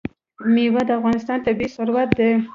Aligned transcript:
مېوې 0.53 0.81
د 0.87 0.89
افغانستان 0.99 1.37
طبعي 1.45 1.67
ثروت 1.75 2.09
دی. 2.19 2.31